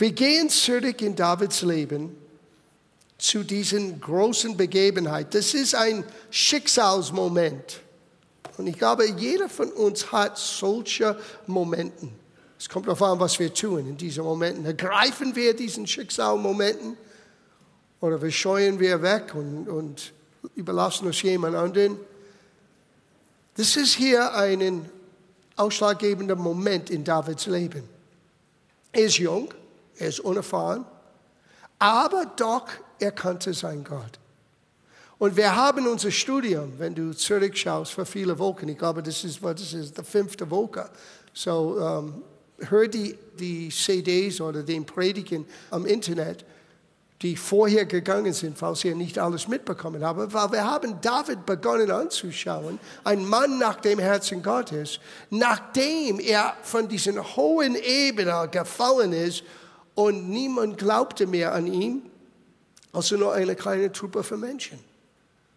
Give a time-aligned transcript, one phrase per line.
[0.00, 2.16] Wir gehen zurück in Davids Leben
[3.18, 5.34] zu diesen großen Begebenheit.
[5.34, 7.82] Das ist ein Schicksalsmoment.
[8.56, 12.08] Und ich glaube, jeder von uns hat solche Momente.
[12.58, 14.64] Es kommt darauf an, was wir tun in diesen Momenten.
[14.64, 16.96] Ergreifen wir diesen Schicksalmomenten
[18.00, 20.14] oder wir scheuen wir weg und, und
[20.54, 21.98] überlassen uns jemand anderen.
[23.54, 24.88] Das ist hier ein
[25.56, 27.82] ausschlaggebender Moment in Davids Leben.
[28.92, 29.52] Er ist jung,
[30.00, 30.84] er ist unerfahren,
[31.78, 32.66] aber doch
[32.98, 34.18] er kannte sein Gott.
[35.18, 38.68] Und wir haben unser Studium, wenn du zurückschaust, für viele Wochen.
[38.68, 40.88] Ich glaube, das ist, das ist die fünfte Woche.
[41.34, 42.22] So, um,
[42.58, 46.46] hör die, die CDs oder den Predigen am Internet,
[47.20, 50.32] die vorher gegangen sind, falls ihr nicht alles mitbekommen habt.
[50.32, 56.88] Weil wir haben David begonnen anzuschauen, ein Mann nach dem Herzen Gottes, nachdem er von
[56.88, 59.44] diesen hohen Ebenen gefallen ist
[60.00, 62.10] und niemand glaubte mehr an ihn,
[62.90, 64.78] also nur eine kleine Truppe von Menschen.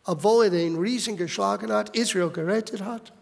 [0.03, 3.13] Obwohl er den Riesen geschlagen hat, Israel gerettet hat,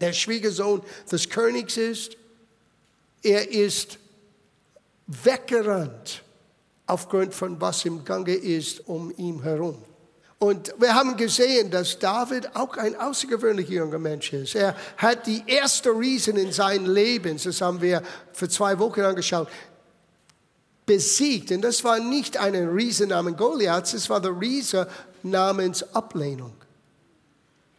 [0.00, 0.80] der Schwiegersohn
[1.12, 2.16] des Königs ist,
[3.22, 3.98] er ist
[5.08, 6.22] weggerannt
[6.86, 9.84] aufgrund von was im Gange ist um ihn herum.
[10.38, 14.54] Und wir haben gesehen, dass David auch ein außergewöhnlicher junger Mensch ist.
[14.54, 19.48] Er hat die erste Riesen in seinem Leben, das haben wir für zwei Wochen angeschaut,
[20.86, 21.50] besiegt.
[21.52, 24.88] Und das war nicht ein Riese namens Goliath, es war der Riese
[25.22, 26.54] namens Ablehnung.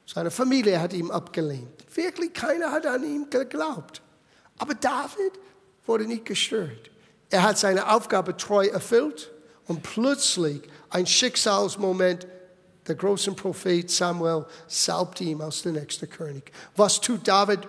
[0.06, 1.96] Seine Familie hat ihn abgelehnt.
[1.96, 4.02] Wirklich keiner hat an ihn geglaubt.
[4.58, 5.34] Aber David
[5.86, 6.90] wurde nicht gestört.
[7.30, 9.32] Er hat seine Aufgabe treu erfüllt
[9.68, 12.28] und plötzlich ein Schicksalsmoment.
[12.88, 16.52] Der große Prophet Samuel salbt ihn als der nächste König.
[16.76, 17.60] Was tut David?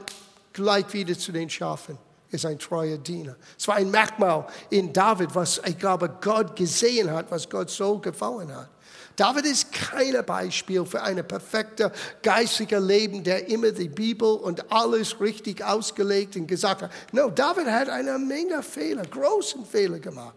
[0.53, 1.97] Gleich wieder zu den Schafen
[2.33, 3.37] ist ein treuer Diener.
[3.59, 7.99] Es war ein Merkmal in David, was ich glaube Gott gesehen hat, was Gott so
[7.99, 8.69] gefallen hat.
[9.17, 15.21] David ist kein Beispiel für ein perfekter geistiger Leben, der immer die Bibel und alles
[15.21, 16.91] richtig ausgelegt und gesagt hat.
[17.13, 20.37] No, David hat eine Menge Fehler, großen Fehler gemacht.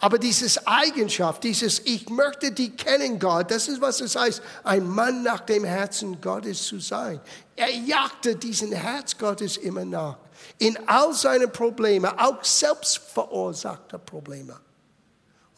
[0.00, 4.88] Aber dieses Eigenschaft, dieses Ich möchte die kennen, Gott, das ist, was es heißt, ein
[4.88, 7.20] Mann nach dem Herzen Gottes zu sein.
[7.54, 10.16] Er jagte diesen Herz Gottes immer nach
[10.58, 14.58] in all seinen Problemen, auch selbstverursachte Probleme.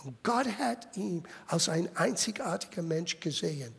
[0.05, 3.75] Und Gott hat ihn als ein einzigartiger Mensch gesehen.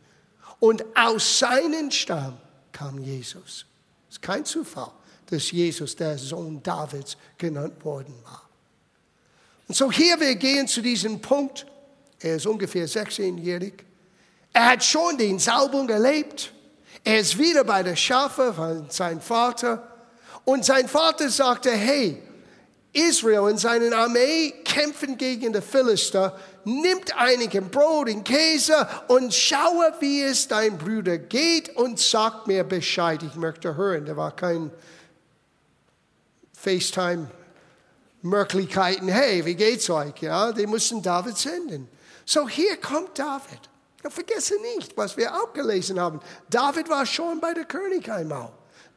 [0.60, 2.36] Und aus seinem Stamm
[2.72, 3.64] kam Jesus.
[4.08, 4.90] Es ist kein Zufall,
[5.26, 8.48] dass Jesus der Sohn Davids genannt worden war.
[9.68, 11.66] Und so hier wir gehen zu diesem Punkt.
[12.20, 13.84] Er ist ungefähr 16-jährig.
[14.52, 16.52] Er hat schon den Salbung erlebt.
[17.04, 19.97] Er ist wieder bei der Schafe von seinem Vater.
[20.48, 22.22] Und sein Vater sagte, hey,
[22.94, 29.92] Israel und seine Armee kämpfen gegen die Philister, nimmt einigen Brot und Käse und schaue,
[30.00, 33.22] wie es dein Bruder geht und sag mir Bescheid.
[33.22, 34.70] Ich möchte hören, da war kein
[36.54, 37.30] FaceTime
[38.22, 39.08] Möglichkeiten.
[39.08, 40.14] Hey, wie geht's euch?
[40.22, 41.90] Ja, die mussten David senden.
[42.24, 43.68] So hier kommt David.
[44.02, 46.20] vergesse nicht, was wir auch gelesen haben.
[46.48, 48.50] David war schon bei der König einmal.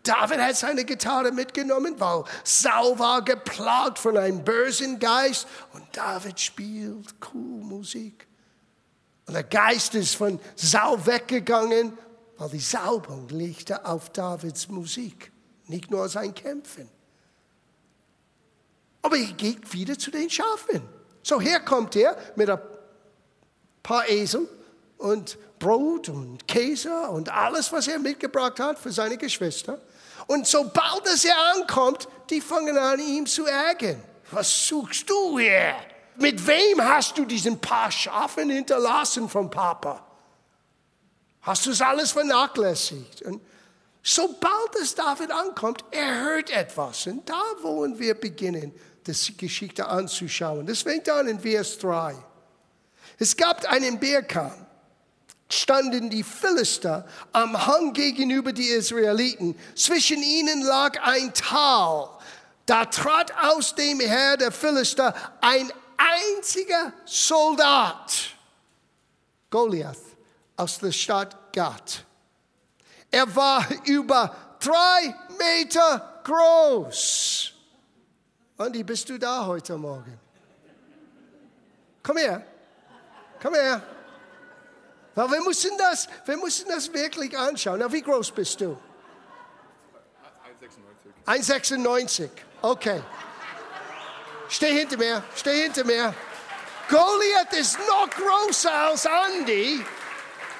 [0.03, 6.39] David hat seine Gitarre mitgenommen, weil Saul war geplagt von einem bösen Geist und David
[6.39, 8.27] spielt cool Musik.
[9.27, 11.97] Und der Geist ist von Saul weggegangen,
[12.37, 15.31] weil die Salbung legte auf Davids Musik,
[15.67, 16.89] nicht nur sein Kämpfen.
[19.03, 20.81] Aber er geht wieder zu den Schafen.
[21.23, 22.59] So hier kommt er mit ein
[23.83, 24.47] paar Esel
[24.97, 29.79] und Brot und Käse und alles, was er mitgebracht hat für seine Geschwister.
[30.27, 34.01] Und sobald es er ankommt, die fangen an, ihm zu ärgern.
[34.31, 35.75] Was suchst du hier?
[36.15, 40.05] Mit wem hast du diesen paar Schafen hinterlassen vom Papa?
[41.41, 43.23] Hast du es alles vernachlässigt?
[43.23, 43.41] Und
[44.03, 47.07] sobald es David ankommt, er hört etwas.
[47.07, 48.73] Und da wollen wir beginnen,
[49.05, 50.65] die Geschichte anzuschauen.
[50.67, 52.15] Das fängt an in Vers 3.
[53.17, 54.60] Es gab einen Bärkamm
[55.53, 59.57] standen die Philister am Hang gegenüber die Israeliten.
[59.75, 62.09] Zwischen ihnen lag ein Tal.
[62.65, 68.35] Da trat aus dem Heer der Philister ein einziger Soldat,
[69.49, 69.97] Goliath,
[70.55, 72.05] aus der Stadt Gath.
[73.09, 77.51] Er war über drei Meter groß.
[78.57, 80.19] Andi, bist du da heute Morgen?
[82.03, 82.45] Komm her.
[83.41, 83.81] Komm her.
[85.15, 87.79] Weil wir müssen das, wir müssen das wirklich anschauen.
[87.79, 88.77] Na, wie groß bist du?
[91.25, 91.69] 1,96.
[91.69, 92.29] 1,96.
[92.61, 93.01] Okay.
[94.47, 96.13] steh hinter mir, steh hinter mir.
[96.89, 99.83] Goliath ist noch größer als Andy.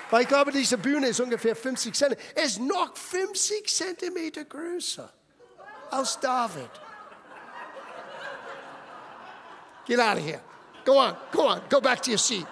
[0.10, 2.22] Weil ich glaube, diese Bühne ist ungefähr 50 Zentimeter.
[2.36, 5.10] Er ist noch 50 Zentimeter größer
[5.90, 6.70] als David.
[9.86, 10.42] Get out of here.
[10.84, 12.46] Go on, go on, go back to your seat.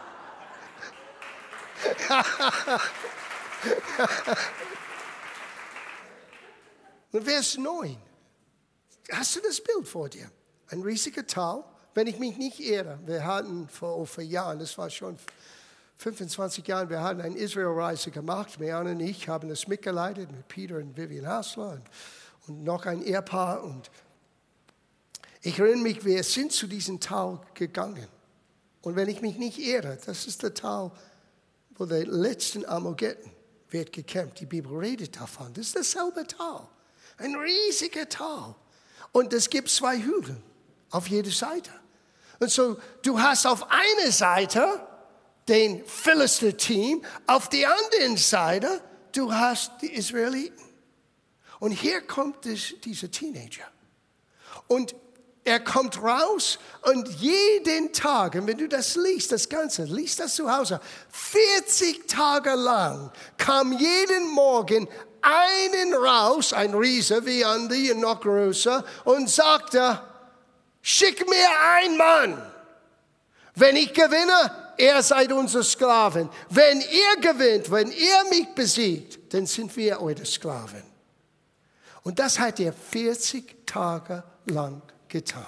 [7.12, 7.98] Und Vers 9.
[9.12, 10.30] Hast du das Bild vor dir?
[10.68, 11.64] Ein riesiger Tal.
[11.96, 15.18] Wenn ich mich nicht irre, wir hatten vor, vor Jahren, das war schon
[15.98, 18.60] 25 Jahren, wir hatten eine Israelreise gemacht.
[18.60, 21.84] Mejan und ich haben das mitgeleitet mit Peter und Vivian Hassler und,
[22.48, 23.64] und noch ein Ehepaar.
[23.64, 23.90] Und
[25.42, 28.08] ich erinnere mich, wir sind zu diesem Tal gegangen.
[28.82, 30.92] Und wenn ich mich nicht irre, das ist der Tal,
[31.80, 33.32] wo der letzten Armageddon
[33.70, 34.42] wird gekämpft.
[34.42, 35.54] Die Bibel redet davon.
[35.54, 36.68] Das ist dasselbe Tal.
[37.18, 38.54] Ein riesiger Tal.
[39.12, 40.38] Und es gibt zwei Hügel
[40.92, 41.72] auf jeder Seite.
[42.40, 44.86] Und so, du hast auf einer Seite
[45.48, 48.82] den Philister-Team, auf der anderen Seite,
[49.14, 50.64] du hast die Israeliten.
[51.60, 53.66] Und hier kommt dieser Teenager.
[54.68, 54.96] Und
[55.50, 60.36] er kommt raus und jeden Tag, und wenn du das liest, das Ganze, liest das
[60.36, 60.80] zu Hause,
[61.10, 64.88] 40 Tage lang kam jeden Morgen
[65.22, 70.00] einen raus, ein Riese wie Andy noch größer, und sagte,
[70.84, 72.52] schick mir einen Mann.
[73.56, 76.30] Wenn ich gewinne, er seid unser Sklaven.
[76.52, 80.84] Wenn ihr gewinnt, wenn ihr mich besiegt, dann sind wir eure Sklaven.
[82.04, 85.46] Und das hat er 40 Tage lang getan.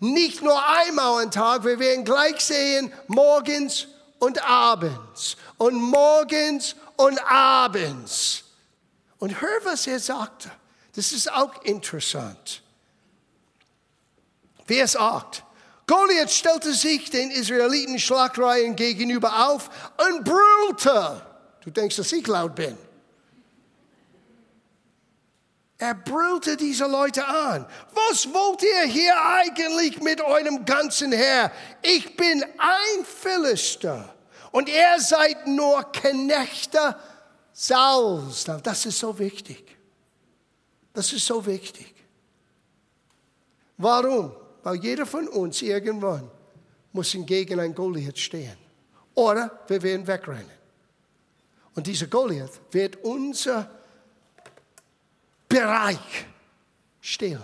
[0.00, 3.86] Nicht nur einmal am Tag, wir werden gleich sehen, morgens
[4.18, 8.44] und abends und morgens und abends.
[9.18, 10.50] Und hör, was er sagte.
[10.94, 12.62] Das ist auch interessant.
[14.66, 15.42] Vers 8.
[15.86, 19.68] Goliath stellte sich den Israeliten Schlagreihen gegenüber auf
[20.08, 21.20] und brüllte.
[21.62, 22.76] Du denkst, dass ich laut bin.
[25.84, 27.66] Er brüllte diese Leute an.
[27.92, 31.52] Was wollt ihr hier eigentlich mit eurem ganzen Herr?
[31.82, 34.14] Ich bin ein Philister
[34.50, 36.96] und ihr seid nur Knechte
[37.52, 38.46] Sauls.
[38.62, 39.76] Das ist so wichtig.
[40.94, 41.94] Das ist so wichtig.
[43.76, 44.34] Warum?
[44.62, 46.30] Weil jeder von uns irgendwann
[46.92, 48.56] muss gegen ein Goliath stehen.
[49.14, 50.50] Oder wir werden wegrennen.
[51.74, 53.68] Und dieser Goliath wird unser
[55.48, 56.26] Bereich
[57.00, 57.42] stehlen.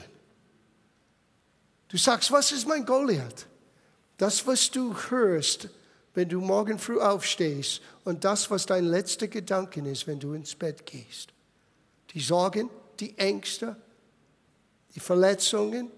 [1.88, 3.46] Du sagst, was ist mein Goliath?
[4.16, 5.68] Das, was du hörst,
[6.14, 10.54] wenn du morgen früh aufstehst und das, was dein letzter Gedanke ist, wenn du ins
[10.54, 11.32] Bett gehst.
[12.12, 13.76] Die Sorgen, die Ängste,
[14.94, 15.90] die Verletzungen,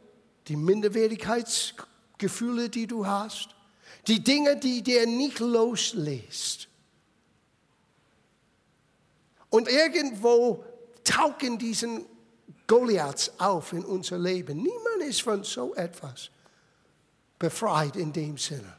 [0.48, 3.48] die Minderwertigkeitsgefühle, die du hast,
[4.06, 6.68] die Dinge, die dir nicht loslässt.
[9.50, 10.64] Und irgendwo
[11.04, 12.06] tauchen diesen
[12.66, 14.58] Goliaths auf in unser Leben.
[14.58, 16.30] Niemand ist von so etwas
[17.38, 18.76] befreit in dem Sinne.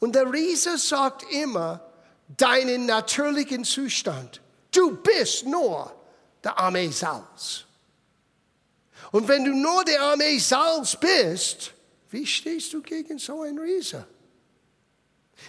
[0.00, 1.80] Und der Riese sagt immer,
[2.36, 4.40] deinen natürlichen Zustand.
[4.70, 5.92] Du bist nur
[6.42, 7.64] der Armee Sauls.
[9.10, 11.72] Und wenn du nur der Armee Sauls bist,
[12.10, 14.06] wie stehst du gegen so einen Riese?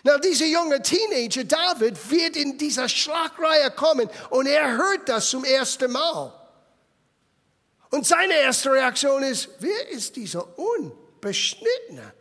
[0.03, 5.43] Na, dieser junge Teenager David wird in dieser Schlagreihe kommen und er hört das zum
[5.43, 6.33] ersten Mal.
[7.91, 12.13] Und seine erste Reaktion ist, wer ist dieser Unbeschnittene?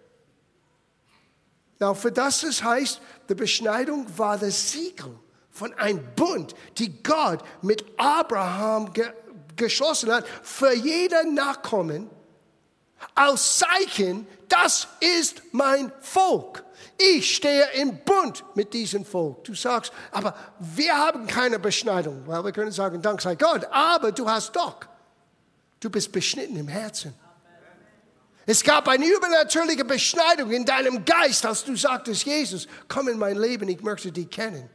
[1.79, 5.19] Na, für das es heißt, die Beschneidung war das Siegel
[5.51, 9.13] von einem Bund, die Gott mit Abraham ge
[9.57, 12.09] geschlossen hat, für jeden Nachkommen,
[13.17, 16.65] als Zeichen, das ist mein Volk.
[17.01, 19.45] Ich stehe im Bund mit diesem Volk.
[19.45, 22.27] Du sagst, aber wir haben keine Beschneidung.
[22.27, 24.81] Well, wir können sagen, Dank sei Gott, aber du hast doch.
[25.79, 27.15] Du bist beschnitten im Herzen.
[28.47, 33.39] Es gab eine übernatürliche Beschneidung in deinem Geist, als du sagtest, Jesus, komm in mein
[33.39, 34.69] Leben, ich möchte dich kennen.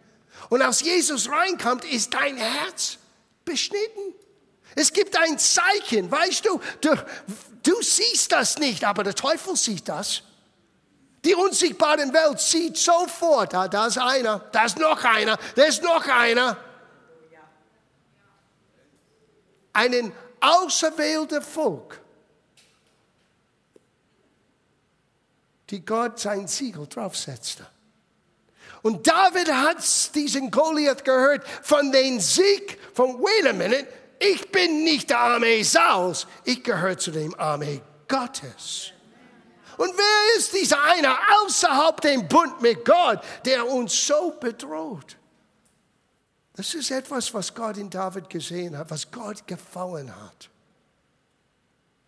[0.49, 2.99] Und als Jesus reinkommt, ist dein Herz
[3.43, 4.13] beschnitten.
[4.75, 6.95] Es gibt ein Zeichen, weißt du, du,
[7.63, 10.23] du siehst das nicht, aber der Teufel sieht das.
[11.25, 15.81] Die unsichtbare Welt sieht sofort, ah, da ist einer, da ist noch einer, da ist
[15.81, 16.57] noch einer.
[19.71, 20.11] Einen
[20.41, 22.03] auserwählten Volk
[25.73, 27.65] die Gott sein Siegel draufsetzte.
[28.83, 29.79] Und David hat
[30.13, 33.87] diesen Goliath gehört von den Sieg von, wait a minute,
[34.19, 38.92] ich bin nicht der Armee Sauls, ich gehöre zu dem Armee Gottes.
[39.83, 41.09] Und wer ist dieser eine
[41.41, 45.17] außerhalb dem Bund mit Gott, der uns so bedroht?
[46.55, 50.49] Das ist etwas, was Gott in David gesehen hat, was Gott gefallen hat.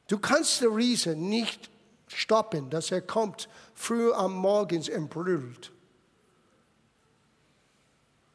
[0.08, 1.70] Du kannst den Riesen nicht
[2.08, 5.74] stoppen, dass er kommt früh am Morgens und brüllt.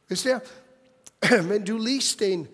[0.07, 0.43] Wisst ihr,
[1.21, 2.47] wenn du liest den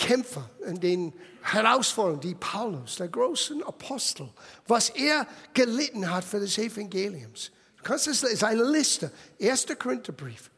[0.00, 4.30] Kämpfer und den Herausforderungen, die Paulus, der großen Apostel,
[4.66, 7.50] was er gelitten hat für das Evangeliums.
[7.76, 9.12] Du kannst es lesen, eine Liste.
[9.40, 9.66] 1.
[9.78, 10.50] Korintherbrief,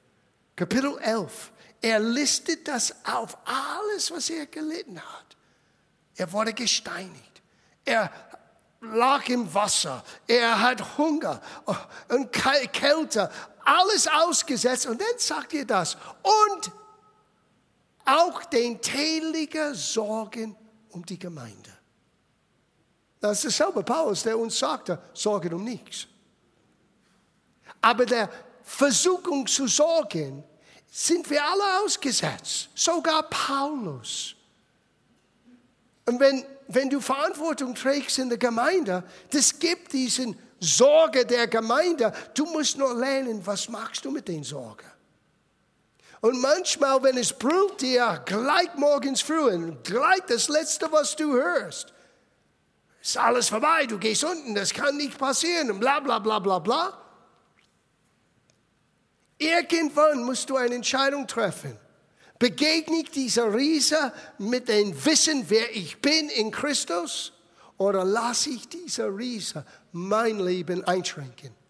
[0.55, 1.51] Kapitel 11.
[1.81, 5.37] Er listet das auf, alles, was er gelitten hat.
[6.15, 7.43] Er wurde gesteinigt.
[7.85, 8.13] Er
[8.81, 10.05] lag im Wasser.
[10.29, 11.41] Er hat Hunger
[12.09, 13.29] und Kälte.
[13.65, 14.87] Alles ausgesetzt.
[14.87, 15.97] Und dann sagt er das.
[16.23, 16.73] Und
[18.05, 20.57] auch den täglichen Sorgen
[20.91, 21.71] um die Gemeinde.
[23.21, 26.07] Das ist derselbe Paulus, der uns sagte, sorgen um nichts.
[27.81, 28.29] Aber der
[28.63, 30.45] Versuchung zu sorgen,
[30.91, 34.35] sind wir alle ausgesetzt, sogar Paulus.
[36.05, 42.13] Und wenn, wenn du Verantwortung trägst in der Gemeinde, das gibt diesen Sorge der Gemeinde.
[42.35, 44.92] Du musst nur lernen, was machst du mit den Sorgen.
[46.23, 51.33] Und manchmal, wenn es brüllt dir gleich morgens früh und gleich das Letzte, was du
[51.33, 51.93] hörst,
[53.03, 56.61] ist alles vorbei, du gehst unten, das kann nicht passieren und bla bla bla bla
[56.61, 56.97] bla.
[59.37, 61.77] Irgendwann musst du eine Entscheidung treffen.
[62.39, 67.33] Begegne ich dieser Riese mit dem Wissen, wer ich bin in Christus?
[67.79, 71.62] Oder lasse ich dieser Riese mein Leben einschränken?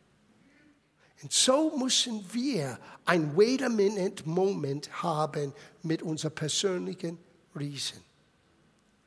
[1.23, 7.19] Und so müssen wir ein Wait-a-Minute-Moment haben mit unserem persönlichen
[7.55, 8.01] Riesen.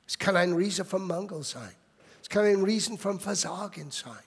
[0.08, 1.76] Es kann ein Riese vom Mangel sein.
[2.22, 4.18] Es kann ein Riesen vom Versagen sein.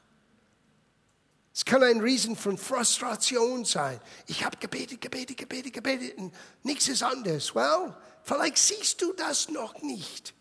[1.54, 4.00] Es kann ein Riesen von Frustration sein.
[4.26, 7.54] Ich habe gebetet, gebetet, gebetet, gebetet und nichts ist anders.
[7.54, 10.34] Well, vielleicht siehst du das noch nicht.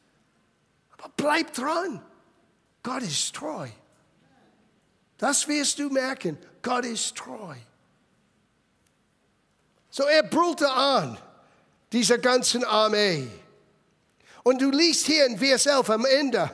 [0.91, 2.03] Aber bleib dran.
[2.83, 3.67] Gott ist treu.
[5.17, 6.37] Das wirst du merken.
[6.67, 7.55] Gott ist treu.
[9.89, 11.17] So er brüllte an,
[11.93, 13.25] dieser ganzen Armee.
[14.43, 16.51] Und du liest hier in Vers 11 am Ende,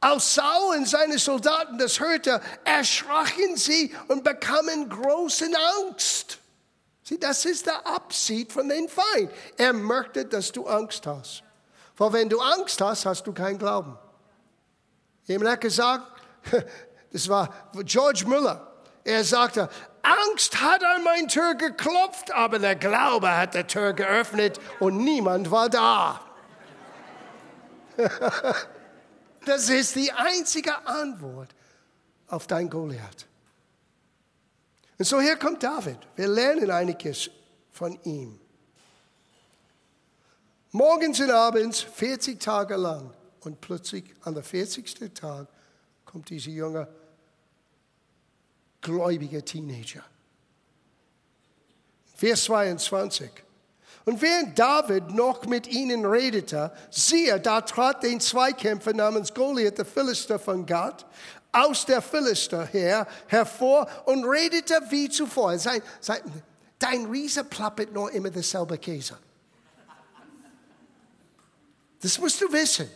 [0.00, 5.46] als Saul und seine Soldaten das hörte, erschraken sie und bekamen große
[5.78, 6.38] Angst.
[7.04, 9.30] Sieh, das ist der Absicht von dem Feind.
[9.56, 11.44] Er möchte, dass du Angst hast.
[11.96, 13.96] Weil wenn du Angst hast, hast du keinen Glauben.
[15.26, 16.20] Jemand hat gesagt,
[17.12, 18.73] das war George Müller.
[19.04, 19.68] Er sagte,
[20.02, 25.50] Angst hat an mein Tür geklopft, aber der Glaube hat der Tür geöffnet und niemand
[25.50, 26.20] war da.
[29.46, 31.50] Das ist die einzige Antwort
[32.28, 33.26] auf dein Goliath.
[34.98, 35.98] Und so hier kommt David.
[36.16, 37.30] Wir lernen einiges
[37.70, 38.40] von ihm.
[40.70, 43.12] Morgens und abends, 40 Tage lang.
[43.40, 45.12] Und plötzlich an der 40.
[45.14, 45.46] Tag
[46.06, 46.88] kommt dieser junge,
[48.84, 50.04] gläubige Teenager.
[52.14, 53.28] Vers 22.
[54.04, 59.86] Und während David noch mit ihnen redete, siehe, da trat den Zweikämpfer namens Goliath, der
[59.86, 61.06] Philister von Gott,
[61.50, 65.58] aus der Philister her, hervor und redete wie zuvor.
[65.58, 66.20] Sein, sein,
[66.78, 69.16] dein Riese plappert nur immer dasselbe Käse.
[72.02, 72.90] Das musst du wissen.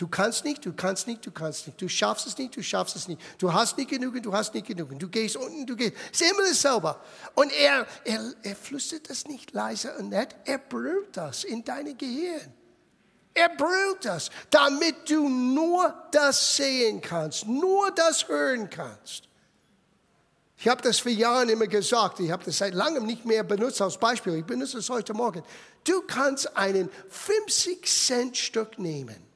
[0.00, 1.78] Du kannst nicht, du kannst nicht, du kannst nicht.
[1.78, 3.20] Du schaffst es nicht, du schaffst es nicht.
[3.36, 4.98] Du hast nicht genug, du hast nicht genug.
[4.98, 5.92] Du gehst unten, du gehst.
[6.10, 6.96] Es ist dasselbe.
[7.34, 10.34] Und er, er, er flüstert das nicht leise und nett.
[10.46, 12.50] Er brüllt das in dein Gehirn.
[13.34, 19.24] Er brüllt das, damit du nur das sehen kannst, nur das hören kannst.
[20.56, 23.82] Ich habe das für Jahre immer gesagt, ich habe das seit langem nicht mehr benutzt
[23.82, 24.36] als Beispiel.
[24.36, 25.42] Ich benutze es heute Morgen.
[25.84, 29.28] Du kannst einen 50 Cent Stück nehmen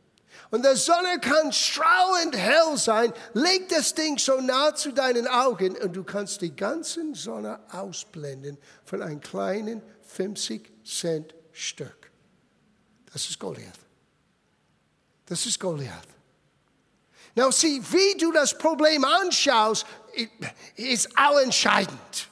[0.55, 5.77] und die Sonne kann strahlend hell sein, leg das Ding so nah zu deinen Augen
[5.79, 12.13] und du kannst die ganze Sonne ausblenden von einem kleinen 50 Cent Stück.
[13.13, 13.81] Das ist Goliath.
[15.27, 15.91] Das ist Goliath.
[17.35, 19.85] Now, sieh, wie du das Problem anschaust,
[20.77, 22.29] ist allentscheidend.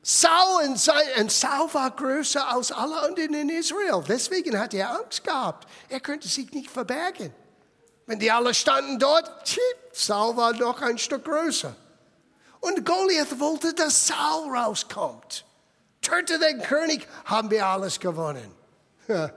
[0.00, 4.04] Saul, und, sein, Saul war größer als alle anderen in Israel.
[4.06, 5.68] Deswegen hat er Angst gehabt.
[5.88, 7.34] Er könnte sich nicht verbergen.
[8.08, 9.30] Wenn die alle standen dort,
[9.92, 11.76] Saul war noch ein Stück größer.
[12.60, 15.44] Und Goliath wollte, dass Saul rauskommt.
[16.00, 18.50] Töte den König, haben wir alles gewonnen.
[19.08, 19.30] Ja.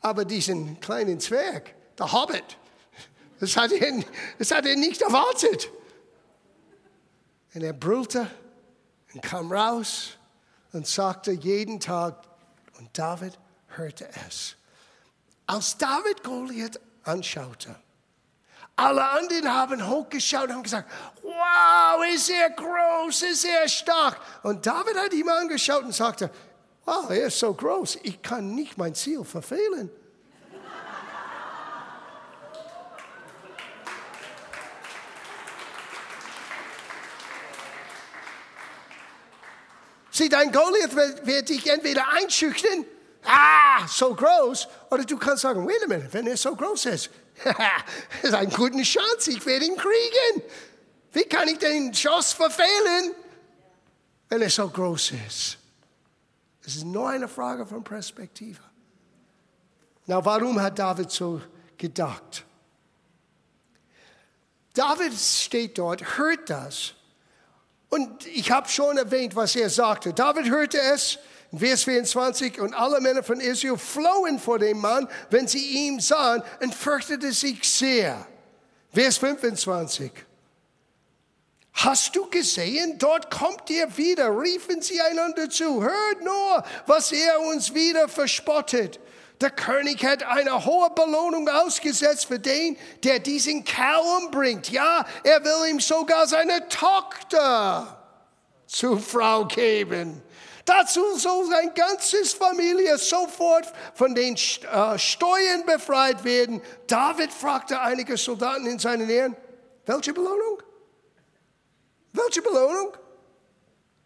[0.00, 2.56] Aber diesen kleinen Zwerg, der Hobbit,
[3.40, 4.04] Das hat er,
[4.38, 5.68] das hat er nicht erwartet.
[7.52, 8.30] Und er brüllte
[9.12, 10.10] und kam raus
[10.72, 12.22] und sagte jeden Tag,
[12.78, 14.54] und David hörte es.
[15.46, 17.74] Als David Goliath anschaute,
[18.76, 20.90] alle anderen haben hochgeschaut und haben gesagt,
[21.22, 24.18] wow, ist er groß, ist er stark.
[24.42, 26.30] Und David hat ihm angeschaut und sagte,
[26.84, 29.90] wow, er ist so groß, ich kann nicht mein Ziel verfehlen.
[40.14, 42.84] Sieh, dein Goliath wird, wird dich entweder einschüchtern,
[43.24, 47.10] ah, so groß, oder du kannst sagen, wait a minute, wenn er so groß ist,
[48.22, 50.42] ist eine gute Chance, ich werde ihn kriegen.
[51.12, 53.14] Wie kann ich den Schuss verfehlen,
[54.28, 55.58] wenn er so groß ist?
[56.64, 58.60] Es ist nur eine Frage von Perspektive.
[60.06, 61.40] Na, warum hat David so
[61.76, 62.44] gedacht?
[64.74, 66.94] David steht dort, hört das
[67.92, 70.14] und ich habe schon erwähnt, was er sagte.
[70.14, 71.18] David hörte es,
[71.50, 76.00] in Vers 24, und alle Männer von Israel flohen vor dem Mann, wenn sie ihn
[76.00, 78.26] sahen, und fürchtete sich sehr.
[78.94, 80.10] Vers 25.
[81.74, 87.40] Hast du gesehen, dort kommt er wieder, riefen sie einander zu, hört nur, was er
[87.40, 89.00] uns wieder verspottet.
[89.42, 94.70] Der König hat eine hohe Belohnung ausgesetzt für den, der diesen Kerl umbringt.
[94.70, 98.00] Ja, er will ihm sogar seine Tochter
[98.68, 100.22] zur Frau geben.
[100.64, 106.62] Dazu soll sein ganzes Familie sofort von den äh, Steuern befreit werden.
[106.86, 109.36] David fragte einige Soldaten in seinen Ehren,
[109.86, 110.62] welche Belohnung?
[112.12, 112.92] Welche Belohnung?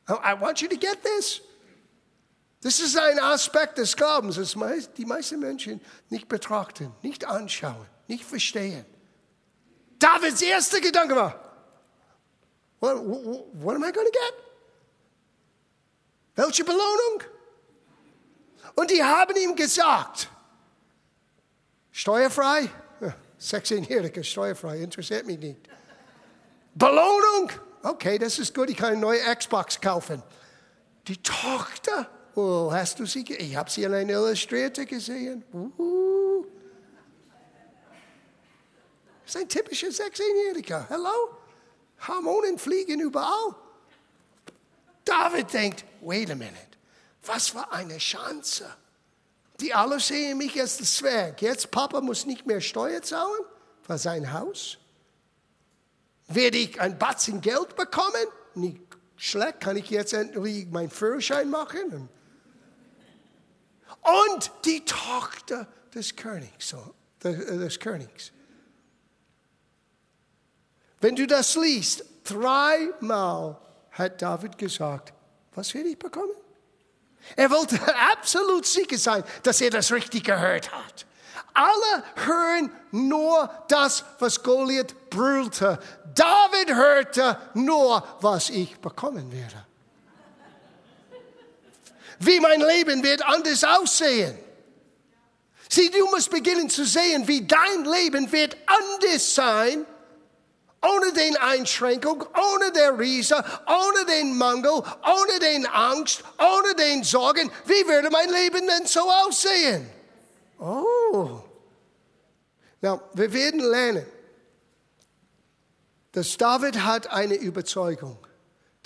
[0.08, 1.42] I want you to get this.
[2.66, 4.56] Das ist ein Aspekt des Glaubens, das
[4.96, 5.80] die meisten Menschen
[6.10, 8.84] nicht betrachten, nicht anschauen, nicht verstehen.
[10.00, 11.38] Davids erster Gedanke war,
[12.80, 14.34] what, what, what am I going to get?
[16.34, 17.22] Welche Belohnung?
[18.74, 20.28] Und die haben ihm gesagt,
[21.92, 22.68] steuerfrei,
[23.40, 25.60] 16-Jähriger, steuerfrei, interessiert mich nicht.
[26.74, 27.52] Belohnung,
[27.84, 30.20] okay, das ist gut, ich kann eine neue Xbox kaufen.
[31.06, 33.24] Die Tochter Oh, hast du sie?
[33.32, 35.42] Ich habe sie in einer Illustrator gesehen.
[35.54, 36.44] Uh.
[39.24, 40.86] Das ist ein typischer 16-Jähriger.
[40.90, 41.30] Hallo?
[42.06, 43.54] Hormonen fliegen überall.
[45.06, 46.56] David denkt, wait a minute,
[47.24, 48.66] was für eine Chance.
[49.58, 51.40] Die alle sehen mich als das Zwerg.
[51.40, 53.46] Jetzt Papa muss nicht mehr Steuer zahlen
[53.80, 54.76] für sein Haus.
[56.28, 58.26] Werde ich ein Batzen Geld bekommen?
[58.54, 58.82] Nicht
[59.16, 62.10] schlecht, kann ich jetzt endlich meinen Führerschein machen?
[64.06, 66.74] Und die Tochter des Königs.
[67.22, 68.32] Äh, des Königs.
[71.00, 73.58] Wenn du das liest, dreimal
[73.92, 75.12] hat David gesagt,
[75.54, 76.34] was werde ich bekommen?
[77.34, 77.78] Er wollte
[78.12, 81.06] absolut sicher sein, dass er das richtig gehört hat.
[81.54, 85.78] Alle hören nur das, was Goliath brüllte.
[86.14, 89.66] David hörte nur, was ich bekommen werde
[92.18, 94.36] wie mein Leben wird anders aussehen.
[95.68, 99.84] Sieh, du musst beginnen zu sehen, wie dein Leben wird anders sein,
[100.82, 107.50] ohne den Einschränkung, ohne der Riese, ohne den Mangel, ohne den Angst, ohne den Sorgen.
[107.64, 109.90] Wie würde mein Leben denn so aussehen?
[110.58, 111.40] Oh.
[112.80, 114.06] Na, wir werden lernen,
[116.12, 118.18] dass David hat eine Überzeugung.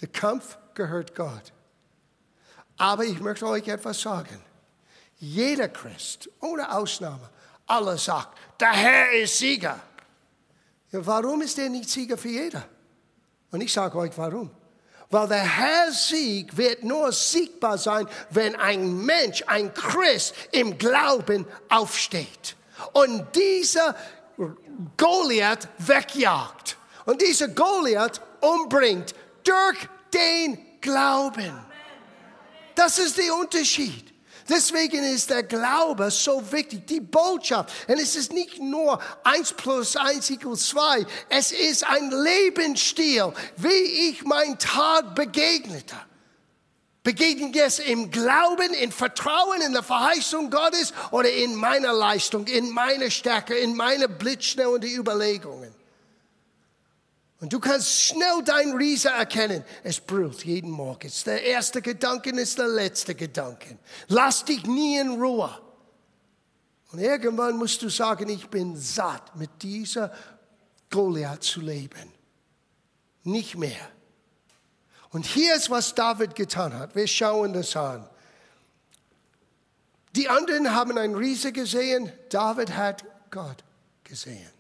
[0.01, 1.53] Der Kampf gehört Gott.
[2.81, 4.43] Aber ich möchte euch etwas sagen.
[5.19, 7.29] Jeder Christ, ohne Ausnahme,
[7.67, 9.79] alle sagt, der Herr ist Sieger.
[10.91, 12.67] Ja, warum ist er nicht Sieger für jeder?
[13.51, 14.51] Und ich sage euch warum.
[15.11, 21.47] Weil der Herr Sieg wird nur siegbar sein, wenn ein Mensch, ein Christ im Glauben
[21.69, 22.57] aufsteht.
[22.95, 23.95] Und dieser
[24.97, 26.79] Goliath wegjagt.
[27.05, 29.15] Und dieser Goliath umbringt
[29.45, 31.70] durch den Glauben.
[32.81, 34.11] Das ist der Unterschied.
[34.49, 37.71] Deswegen ist der Glaube so wichtig, die Botschaft.
[37.87, 41.05] Und es ist nicht nur eins plus eins equals zwei.
[41.29, 45.95] Es ist ein Lebensstil, wie ich mein Tag begegnete.
[47.03, 52.71] Begegnen es im Glauben, in Vertrauen, in der Verheißung Gottes oder in meiner Leistung, in
[52.71, 55.60] meiner Stärke, in meiner blitzschnellen Überlegungen.
[57.41, 59.65] Und du kannst schnell dein Riese erkennen.
[59.83, 61.11] Es brüllt jeden Morgen.
[61.25, 63.79] Der erste Gedanke ist der letzte Gedanke.
[64.09, 65.51] Lass dich nie in Ruhe.
[66.93, 70.13] Und irgendwann musst du sagen, ich bin satt mit dieser
[70.91, 72.13] Goliath zu leben.
[73.23, 73.89] Nicht mehr.
[75.11, 76.95] Und hier ist, was David getan hat.
[76.95, 78.09] Wir schauen das an.
[80.15, 83.65] Die anderen haben ein Riese gesehen, David hat Gott
[84.05, 84.51] gesehen.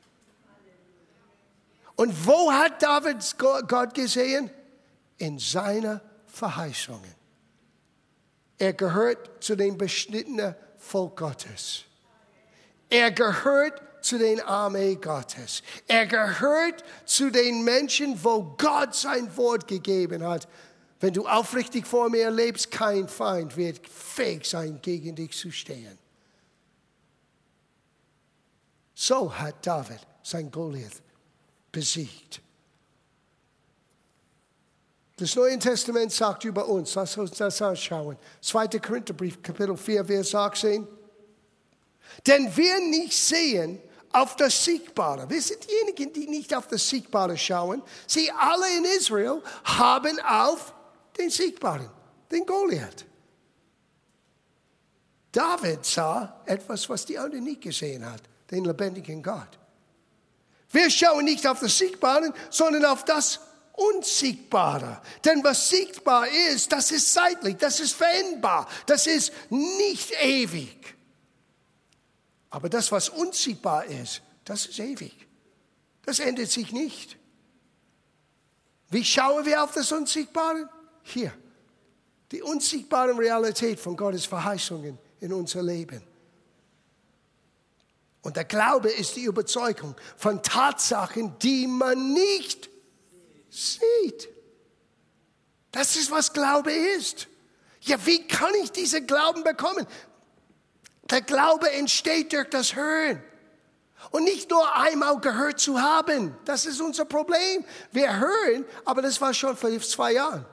[2.00, 3.18] Und wo hat David
[3.68, 4.48] Gott gesehen?
[5.18, 7.14] In seiner Verheißungen.
[8.56, 11.84] Er gehört zu den beschnittenen Volk Gottes.
[12.88, 15.62] Er gehört zu den Armee Gottes.
[15.88, 20.48] Er gehört zu den Menschen, wo Gott sein Wort gegeben hat.
[21.00, 25.98] Wenn du aufrichtig vor mir lebst, kein Feind wird fähig sein, gegen dich zu stehen.
[28.94, 31.02] So hat David sein Goliath
[31.72, 32.40] besiegt.
[35.16, 38.16] Das Neue Testament sagt über uns, lass uns das anschauen.
[38.40, 38.68] 2.
[38.78, 40.88] Korintherbrief, Kapitel 4, Vers 18.
[42.26, 43.78] Denn wir nicht sehen
[44.12, 45.28] auf das Siegbare.
[45.28, 47.83] Wir sind diejenigen, die nicht auf das Siegbare schauen.
[48.06, 50.74] Sie alle in Israel haben auf
[51.18, 51.90] den Siegbaren,
[52.30, 53.04] den Goliath.
[55.30, 59.59] David sah etwas, was die anderen nicht gesehen hat, den lebendigen Gott.
[60.70, 63.40] Wir schauen nicht auf das Siegbare, sondern auf das
[63.72, 65.00] Unsiegbare.
[65.24, 70.94] Denn was siegbar ist, das ist zeitlich, das ist veränderbar, das ist nicht ewig.
[72.50, 75.14] Aber das, was unsiegbar ist, das ist ewig.
[76.04, 77.16] Das ändert sich nicht.
[78.90, 80.68] Wie schauen wir auf das Unsiegbare?
[81.02, 81.33] Hier.
[82.33, 86.02] Die unsiegbare Realität von Gottes Verheißungen in unser Leben.
[88.22, 92.68] Und der Glaube ist die Überzeugung von Tatsachen, die man nicht
[93.48, 94.28] sieht.
[95.72, 97.28] Das ist, was Glaube ist.
[97.80, 99.87] Ja, wie kann ich diesen Glauben bekommen?
[101.09, 103.22] Der Glaube entsteht durch das Hören.
[104.11, 106.37] Und nicht nur einmal gehört zu haben.
[106.44, 107.64] Das ist unser Problem.
[107.92, 110.46] Wir hören, aber das war schon vor zwei Jahren.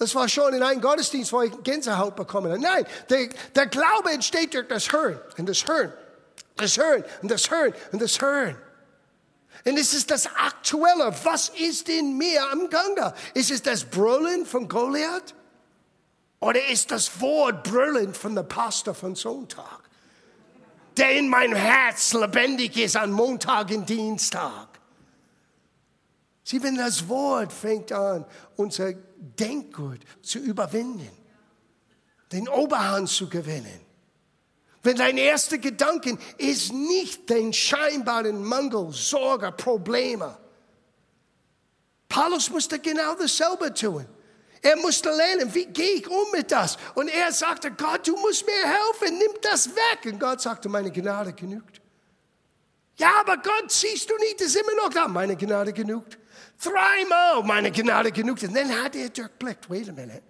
[0.00, 2.58] Das war schon in einem Gottesdienst, wo ich Gänsehaut bekommen habe.
[2.58, 5.92] Nein, der, der Glaube entsteht durch das Hören und das Hören,
[6.56, 8.56] das Hören und das Hören und das Hören.
[9.66, 11.14] Und es ist das Aktuelle.
[11.24, 13.12] Was ist in mir am Gange?
[13.34, 15.34] Ist es das Brüllen von Goliath?
[16.40, 19.80] Oder ist das Wort Brüllen von der Pastor von Sonntag?
[20.96, 24.68] Der in meinem Herz lebendig ist an Montag und Dienstag.
[26.42, 28.24] Sie, wenn das Wort fängt an,
[28.56, 31.10] unser Denkgut zu überwinden,
[32.32, 33.80] den Oberhand zu gewinnen,
[34.82, 40.38] wenn dein erster Gedanke ist nicht den scheinbaren Mangel, Sorge, Probleme.
[42.08, 44.06] Paulus musste genau dasselbe tun.
[44.62, 46.76] Er musste lernen, wie gehe ich um mit das?
[46.94, 50.12] Und er sagte, Gott, du musst mir helfen, nimm das weg.
[50.12, 51.80] Und Gott sagte, meine Gnade genügt.
[52.96, 55.08] Ja, aber Gott, siehst du nicht, ist immer noch da.
[55.08, 56.18] Meine Gnade genügt.
[56.62, 58.42] Dreimal meine Gnade genügt.
[58.42, 60.22] Und dann hat er durchblickt, wait a minute.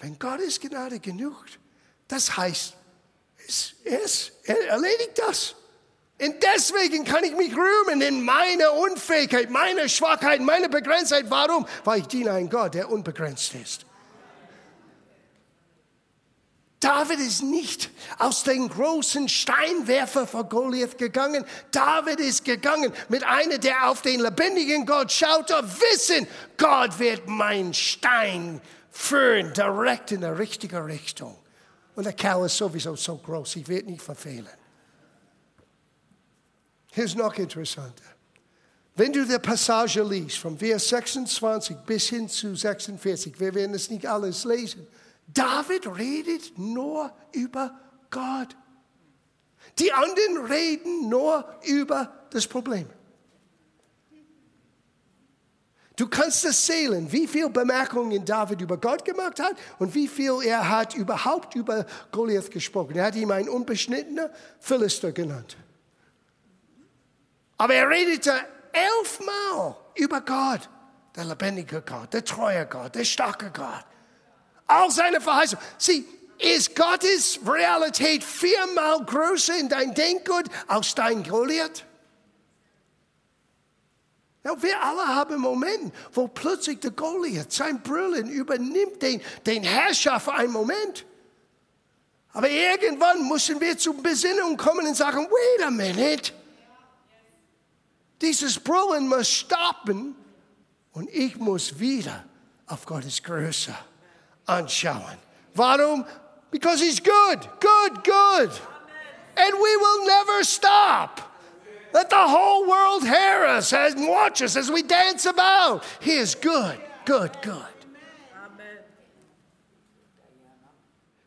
[0.00, 1.58] Wenn Gottes Gnade genügt,
[2.06, 2.74] das heißt,
[3.46, 5.54] es, es, er erledigt das.
[6.20, 11.26] Und deswegen kann ich mich rühmen in meiner Unfähigkeit, meiner Schwachheit, meiner Begrenztheit.
[11.28, 11.66] Warum?
[11.84, 13.86] Weil ich diene einem Gott, der unbegrenzt ist.
[16.80, 21.44] David ist nicht aus dem großen Steinwerfer vor Goliath gegangen.
[21.72, 27.74] David ist gegangen mit einer, der auf den lebendigen Gott schaute, wissen, Gott wird mein
[27.74, 28.60] Stein
[28.92, 31.36] führen, direkt in die richtige Richtung.
[31.96, 34.46] Und der Kerl ist sowieso so groß, ich werde nicht verfehlen.
[36.92, 38.04] Hier ist noch interessanter.
[38.94, 43.90] Wenn du die Passage liest, von Vers 26 bis hin zu 46, wir werden es
[43.90, 44.86] nicht alles lesen,
[45.28, 47.78] David redet nur über
[48.10, 48.56] Gott.
[49.78, 52.88] Die anderen reden nur über das Problem.
[55.96, 60.38] Du kannst es zählen, wie viel Bemerkungen David über Gott gemacht hat und wie viel
[60.44, 62.96] er hat überhaupt über Goliath gesprochen.
[62.96, 65.56] Er hat ihn ein unbeschnittener Philister genannt.
[67.56, 68.32] Aber er redete
[68.72, 70.70] elfmal über Gott,
[71.16, 73.84] der lebendige Gott, der treue Gott, der starke Gott.
[74.68, 75.64] All seine Verheißungen.
[75.78, 76.06] Sieh,
[76.38, 81.84] ist Gottes Realität viermal größer in dein Denkgut als dein Goliath?
[84.44, 90.20] Ja, wir alle haben Momente, wo plötzlich der Goliath sein Brüllen übernimmt den, den Herrscher
[90.20, 91.04] für einen Moment.
[92.32, 96.32] Aber irgendwann müssen wir zur Besinnung kommen und sagen, wait a minute.
[98.20, 100.14] Dieses Brüllen muss stoppen
[100.92, 102.24] und ich muss wieder
[102.66, 103.74] auf Gottes Größe
[104.48, 105.18] anschauen.
[105.54, 106.04] Warum?
[106.50, 108.50] Because he's good, good, good.
[109.36, 111.20] And we will never stop.
[111.92, 115.84] Let the whole world hear us and watch us as we dance about.
[116.00, 117.64] He is good, good, good.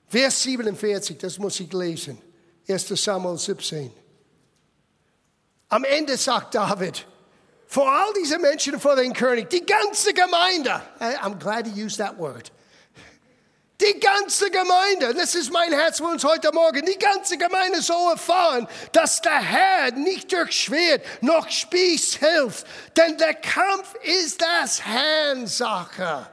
[0.09, 2.17] Vers 47, das muss ich lesen.
[2.67, 3.01] 1.
[3.01, 3.91] Samuel 17.
[5.69, 7.05] Am Ende sagt David,
[7.65, 12.17] vor all diese Menschen vor den König, die ganze Gemeinde, I'm glad he used that
[12.19, 12.51] word.
[13.81, 18.11] Die ganze Gemeinde, das ist mein Herz für uns heute Morgen, die ganze Gemeinde soll
[18.11, 24.85] erfahren, dass der Herr nicht durch Schwert noch Spieß hilft, denn der Kampf ist das
[24.85, 26.29] Herrn Sache.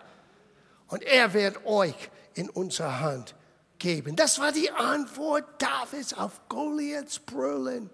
[0.88, 1.94] Und er wird euch
[2.34, 3.34] in unsere Hand
[3.78, 4.14] geben.
[4.14, 7.88] Das war die Antwort Davids auf Goliaths Brüllen.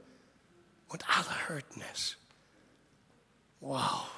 [0.89, 2.17] Und alle hörten es.
[3.61, 4.14] Wow.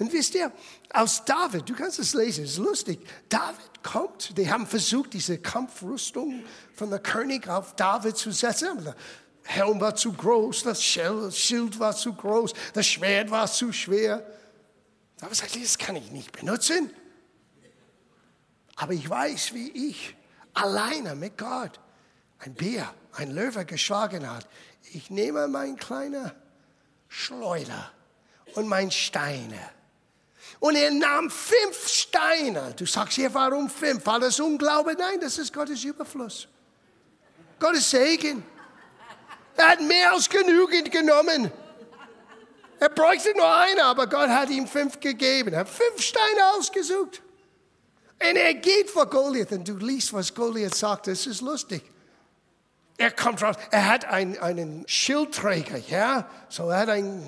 [0.00, 0.50] Und wisst ihr,
[0.94, 3.06] aus David, du kannst es lesen, es ist lustig.
[3.28, 8.82] David kommt, die haben versucht, diese Kampfrüstung von der König auf David zu setzen.
[8.82, 8.96] Der
[9.42, 14.24] Helm war zu groß, das Schild war zu groß, das Schwert war zu schwer.
[15.18, 16.90] David sagt, das kann ich nicht benutzen.
[18.76, 20.16] Aber ich weiß, wie ich
[20.54, 21.78] alleine mit Gott
[22.38, 24.48] ein Bär, ein Löwe geschlagen hat.
[24.94, 26.34] Ich nehme mein kleiner
[27.08, 27.92] Schleuder
[28.54, 29.60] und mein Steine.
[30.60, 32.74] Und er nahm fünf Steine.
[32.76, 34.04] Du sagst hier, warum fünf?
[34.04, 34.94] War das Unglaube?
[34.94, 36.46] Nein, das ist Gottes Überfluss.
[37.58, 38.44] Gottes Segen.
[39.56, 41.50] Er hat mehr als genügend genommen.
[42.78, 45.52] Er bräuchte nur eine, aber Gott hat ihm fünf gegeben.
[45.52, 47.22] Er hat fünf Steine ausgesucht.
[48.22, 51.06] Und er geht vor Goliath und du liest, was Goliath sagt.
[51.06, 51.82] Das ist lustig.
[52.98, 53.56] Er kommt raus.
[53.70, 56.28] Er hat einen, einen Schildträger, ja.
[56.50, 57.22] So er hat ein,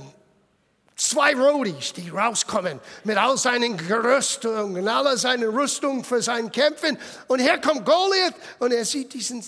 [0.96, 6.98] zwei Rodis, die rauskommen mit all seinen Gerüstungen, all seinen Rüstungen für sein Kämpfen.
[7.28, 9.42] Und hier kommt Goliath und er sieht diesen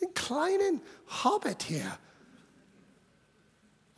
[0.00, 0.82] den kleinen
[1.24, 1.98] Hobbit hier.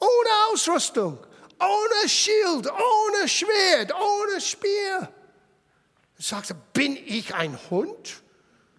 [0.00, 1.18] Ohne Ausrüstung,
[1.58, 5.12] ohne Schild, ohne Schwert, ohne Speer.
[6.16, 8.22] Er sagte, bin ich ein Hund,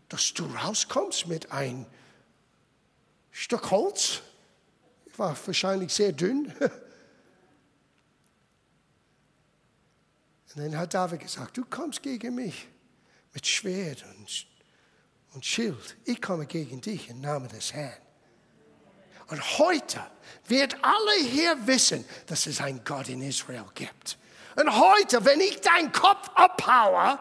[0.07, 1.85] dass du rauskommst mit ein
[3.31, 4.21] Stück Holz?
[5.05, 6.53] Ich war wahrscheinlich sehr dünn.
[10.59, 12.67] Und dann hat David gesagt, du kommst gegen mich
[13.33, 14.45] mit Schwert und,
[15.33, 15.95] und Schild.
[16.03, 17.93] Ich komme gegen dich im Namen des Herrn.
[19.27, 20.01] Und heute
[20.47, 24.17] wird alle hier wissen, dass es einen Gott in Israel gibt.
[24.57, 27.17] Und heute, wenn ich deinen Kopf abhaue,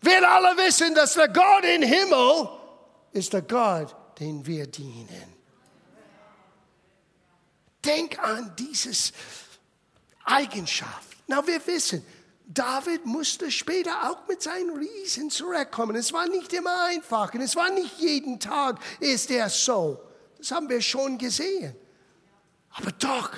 [0.00, 2.48] werden alle wissen, dass der Gott im Himmel
[3.10, 5.34] ist der Gott, den wir dienen.
[7.84, 9.12] Denk an dieses
[10.24, 11.16] Eigenschaft.
[11.26, 12.06] Na, wir wissen,
[12.46, 15.96] David musste später auch mit seinen Riesen zurückkommen.
[15.96, 20.00] Es war nicht immer einfach und es war nicht jeden Tag ist er so.
[20.38, 21.74] Das haben wir schon gesehen.
[22.70, 23.30] Aber doch,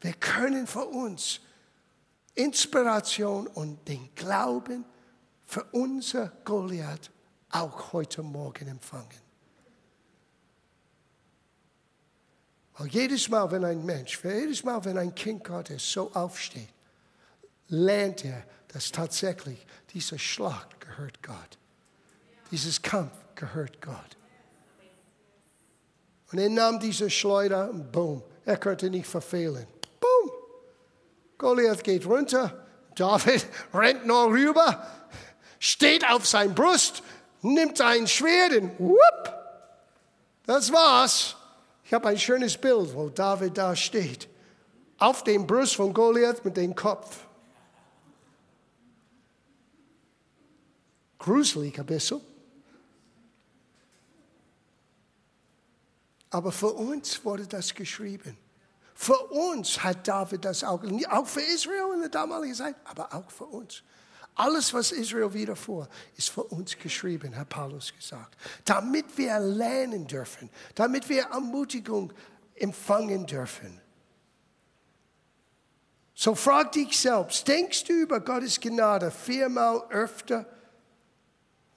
[0.00, 1.40] wir können für uns
[2.34, 4.84] Inspiration und den Glauben
[5.44, 7.10] für unser Goliath
[7.50, 9.08] auch heute Morgen empfangen.
[12.78, 16.68] Weil jedes Mal, wenn ein Mensch, jedes Mal, wenn ein Kind Gottes so aufsteht,
[17.70, 21.58] lernt er, dass tatsächlich dieser Schlag gehört Gott.
[22.50, 24.16] Dieses Kampf gehört Gott.
[26.32, 29.66] Und er nahm diese Schleuder und boom, er konnte nicht verfehlen.
[29.98, 30.30] Boom!
[31.38, 34.86] Goliath geht runter, David rennt noch rüber,
[35.58, 37.02] steht auf sein Brust,
[37.42, 39.34] nimmt sein Schwert und whoop,
[40.46, 41.36] das war's.
[41.84, 44.28] Ich habe ein schönes Bild, wo David da steht,
[44.98, 47.26] auf dem Brust von Goliath mit dem Kopf.
[51.20, 52.20] Gruselig ein bisschen.
[56.30, 58.36] Aber für uns wurde das geschrieben.
[58.94, 63.30] Für uns hat David das auch, auch für Israel in der damaligen Zeit, aber auch
[63.30, 63.82] für uns.
[64.34, 68.36] Alles, was Israel widerfuhr, ist für uns geschrieben, hat Paulus gesagt.
[68.64, 72.12] Damit wir lernen dürfen, damit wir Ermutigung
[72.54, 73.80] empfangen dürfen.
[76.14, 80.46] So frag dich selbst, denkst du über Gottes Gnade viermal öfter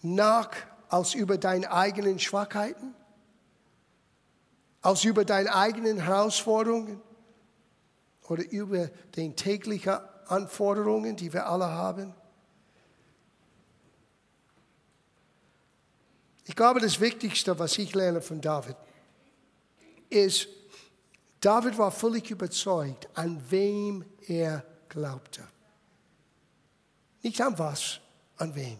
[0.04, 0.52] nach
[0.90, 2.94] als über deine eigenen Schwachheiten?
[4.82, 7.02] Als über deine eigenen Herausforderungen?
[8.28, 12.14] Oder über die täglichen Anforderungen, die wir alle haben?
[16.46, 18.76] Ich glaube, das Wichtigste, was ich lerne von David,
[20.10, 20.48] ist,
[21.40, 25.48] David war völlig überzeugt, an wem er glaubte.
[27.22, 28.00] Nicht an was,
[28.38, 28.78] an wem.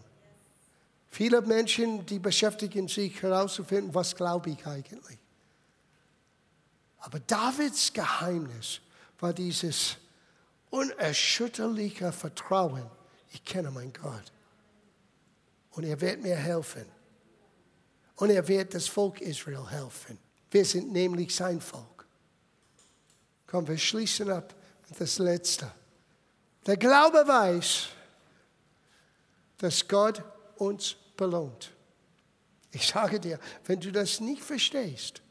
[1.14, 5.16] Viele Menschen, die beschäftigen sich herauszufinden, was glaube ich eigentlich.
[6.98, 8.80] Aber Davids Geheimnis
[9.20, 9.96] war dieses
[10.70, 12.90] unerschütterliche Vertrauen.
[13.30, 14.32] Ich kenne meinen Gott.
[15.70, 16.86] Und er wird mir helfen.
[18.16, 20.18] Und er wird das Volk Israel helfen.
[20.50, 22.08] Wir sind nämlich sein Volk.
[23.46, 24.52] Komm, wir schließen ab
[24.88, 25.70] mit das Letzte.
[26.66, 27.86] Der Glaube weiß,
[29.58, 30.20] dass Gott
[30.56, 31.72] uns belohnt.
[32.72, 35.22] Ich sage dir, wenn du das nicht verstehst,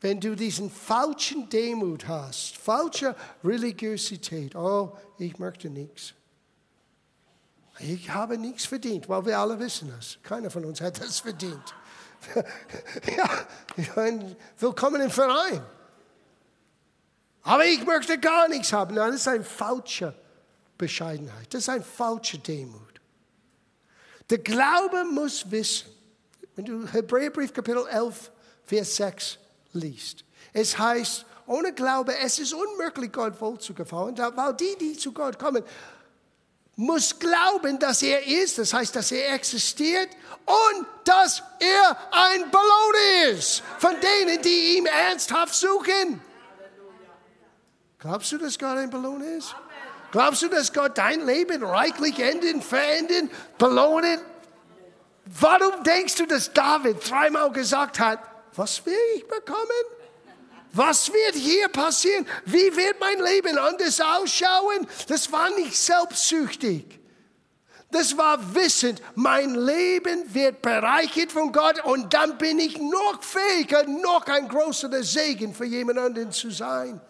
[0.00, 6.12] wenn du diesen falschen Demut hast, falsche Religiosität, oh, ich möchte nichts.
[7.78, 10.18] Ich habe nichts verdient, weil wir alle wissen das.
[10.22, 11.74] Keiner von uns hat das verdient.
[13.16, 13.28] ja,
[14.58, 15.62] willkommen im Verein.
[17.42, 18.96] Aber ich möchte gar nichts haben.
[18.96, 20.14] Das ist eine falsche
[20.76, 21.52] Bescheidenheit.
[21.54, 22.95] Das ist eine falsche Demut.
[24.28, 25.88] Der Glaube muss wissen,
[26.56, 28.30] wenn du Hebräerbrief Kapitel 11,
[28.64, 29.38] Vers 6
[29.72, 34.96] liest, es heißt, ohne Glaube, es ist unmöglich, Gott wohl zu gefallen, weil die, die
[34.96, 35.62] zu Gott kommen,
[36.74, 40.08] muss glauben, dass er ist, das heißt, dass er existiert
[40.44, 46.20] und dass er ein Belohner ist von denen, die ihm ernsthaft suchen.
[47.98, 49.54] Glaubst du, dass Gott ein Belohner ist?
[50.16, 54.18] Glaubst du, dass Gott dein Leben reichlich enden, verändern, belohnen?
[55.26, 58.20] Warum denkst du, dass David dreimal gesagt hat,
[58.54, 59.84] was will ich bekommen?
[60.72, 62.26] Was wird hier passieren?
[62.46, 64.88] Wie wird mein Leben anders ausschauen?
[65.06, 66.98] Das war nicht selbstsüchtig.
[67.90, 73.84] Das war wissend, mein Leben wird bereichert von Gott und dann bin ich noch fähiger,
[73.84, 77.02] noch ein größerer Segen für jemand anderen zu sein.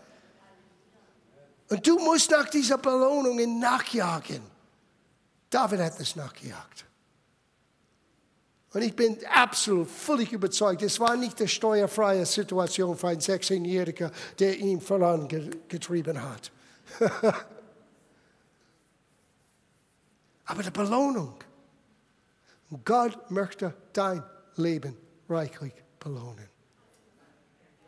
[1.69, 4.43] Und du musst nach dieser Belohnung nachjagen.
[5.51, 6.85] David hat das nachgejagt.
[8.73, 14.11] Und ich bin absolut völlig überzeugt, es war nicht die steuerfreie Situation für einen 16-Jährigen,
[14.39, 16.53] der ihn vorangetrieben hat.
[20.45, 21.35] Aber die Belohnung.
[22.85, 24.23] Gott möchte dein
[24.57, 24.97] Leben
[25.29, 26.49] reichlich belohnen.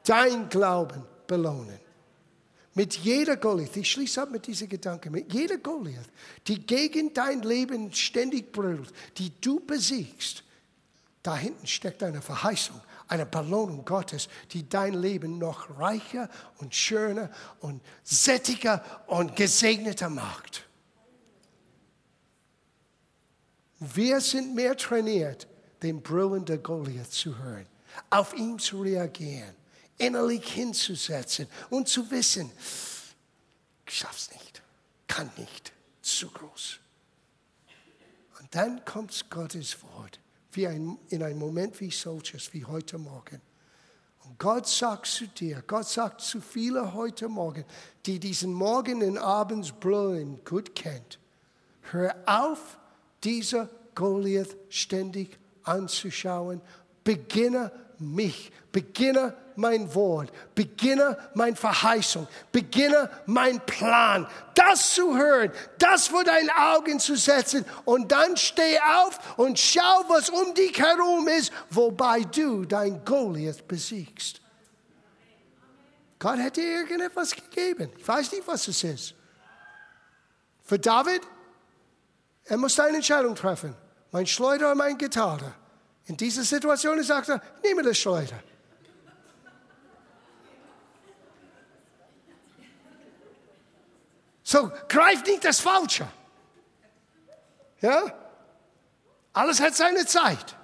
[0.05, 1.79] Dein Glauben belohnen.
[2.75, 6.09] Mit jeder Goliath, ich schließe ab mit diesem Gedanken, mit jeder Goliath,
[6.47, 10.45] die gegen dein Leben ständig brüllt, die du besiegst,
[11.23, 16.29] da hinten steckt eine Verheißung, eine Belohnung Gottes, die dein Leben noch reicher
[16.59, 20.65] und schöner und sättiger und gesegneter macht.
[23.81, 25.49] Wir sind mehr trainiert,
[25.83, 27.67] den Brüllen der Goliath zu hören,
[28.11, 29.55] auf ihn zu reagieren
[29.99, 32.51] innerlich hinzusetzen und zu wissen,
[33.87, 34.63] ich schaff's nicht,
[35.07, 36.79] kann nicht, zu groß.
[38.41, 40.21] Und dann kommt Gottes Wort,
[40.53, 43.41] wie ein, in einem Moment wie solches, wie heute Morgen.
[44.25, 47.65] Und Gott sagt zu dir, Gott sagt zu vielen heute Morgen,
[48.07, 51.19] die diesen Morgen und Abends brüllen gut kennt,
[51.91, 52.79] hör auf,
[53.25, 56.61] dieser Goliath ständig anzuschauen,
[57.05, 64.27] beginne mich, beginne mein Wort, beginne meine Verheißung, beginne mein Plan.
[64.55, 70.05] Das zu hören, das vor deinen Augen zu setzen und dann steh auf und schau,
[70.09, 74.41] was um dich herum ist, wobei du dein Goliath besiegst.
[76.21, 77.91] Gott hätte irgendetwas gegeben.
[77.97, 79.15] Ich weiß nicht, was es ist.
[80.63, 81.23] Für David,
[82.45, 83.75] er muss eine Entscheidung treffen.
[84.13, 85.53] Mein Schleuder oder mein Gitarre.
[86.07, 88.41] In dieser Situation sagt er, nehme das Schleuder.
[94.51, 96.09] So, greif nicht das Falsche.
[97.83, 98.15] Ja?
[99.35, 100.57] Alles hat seine Zeit.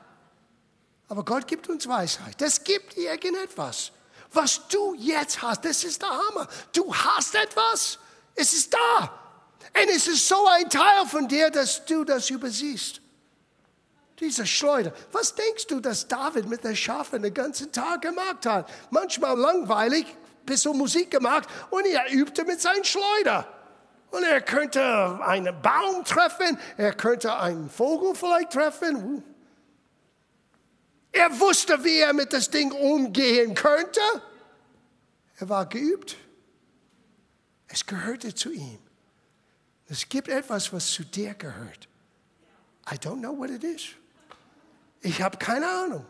[1.07, 2.41] Aber Gott gibt uns Weisheit.
[2.41, 3.93] Das gibt irgendetwas.
[4.33, 6.49] Was du jetzt hast, das ist der Hammer.
[6.73, 7.99] Du hast etwas.
[8.35, 9.21] Es ist da.
[9.79, 13.03] Und es ist so ein Teil von dir, dass du das übersiehst.
[14.19, 14.95] Diese Schleuder.
[15.13, 18.67] Was denkst du, dass David mit der Schafe den ganzen Tag gemacht hat?
[18.89, 20.07] Manchmal langweilig,
[20.47, 23.47] bis so Musik gemacht und er übte mit seinen Schleuder.
[24.15, 24.81] Und er könnte
[25.25, 29.25] einen Baum treffen, er könnte einen Vogel vielleicht treffen.
[31.11, 34.01] Er wusste, wie er mit das Ding umgehen könnte.
[35.39, 36.17] Er war geübt.
[37.67, 38.79] Es gehörte zu ihm.
[39.89, 41.89] Es gibt etwas, was zu dir gehört.
[42.89, 43.83] I don't know what it is.
[45.01, 46.07] Ich habe keine Ahnung.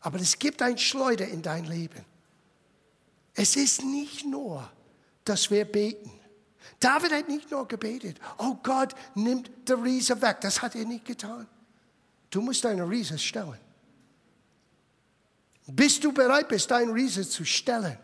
[0.00, 2.04] Aber es gibt ein Schleuder in dein Leben.
[3.32, 4.70] Es ist nicht nur,
[5.24, 6.17] dass wir beten.
[6.80, 10.40] David hat nicht nur gebetet, oh Gott, nimmt der Riese weg.
[10.40, 11.46] Das hat er nicht getan.
[12.30, 13.58] Du musst deine Riese stellen.
[15.66, 17.98] Bist du bereit, bist dein Riese zu stellen?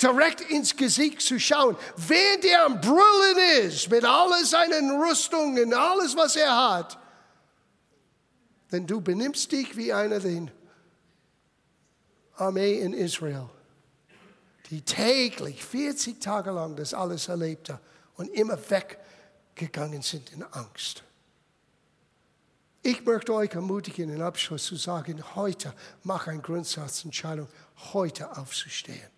[0.00, 6.16] Direkt ins Gesicht zu schauen, während er am Brüllen ist, mit all seinen Rüstungen, alles,
[6.16, 6.98] was er hat.
[8.72, 10.48] Denn du benimmst dich wie einer der
[12.36, 13.50] Armee in Israel,
[14.70, 17.78] die täglich 40 Tage lang das alles erlebte
[18.16, 21.02] und immer weggegangen sind in Angst.
[22.82, 27.48] Ich möchte euch ermutigen, in Abschluss zu sagen, heute mach eine Grundsatzentscheidung,
[27.92, 29.10] heute aufzustehen.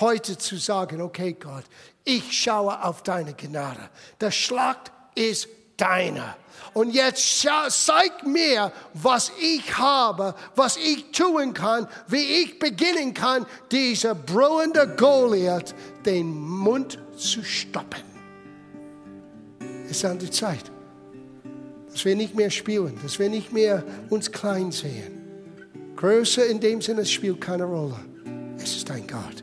[0.00, 1.64] Heute zu sagen, okay Gott,
[2.04, 3.90] ich schaue auf deine Gnade.
[4.20, 5.48] Der Schlacht ist
[5.78, 6.36] deiner.
[6.74, 13.46] Und jetzt zeig mir, was ich habe, was ich tun kann, wie ich beginnen kann,
[13.72, 15.74] dieser brüllende Goliath
[16.04, 18.02] den Mund zu stoppen.
[19.86, 20.70] Es ist an der Zeit
[21.98, 25.18] dass wir nicht mehr spielen, dass wir nicht mehr uns klein sehen.
[25.96, 27.98] Größe in dem Sinne spielt keine Rolle.
[28.56, 29.42] Es ist ein Gott.